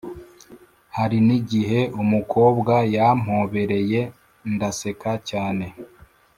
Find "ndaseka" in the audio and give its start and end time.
4.53-5.11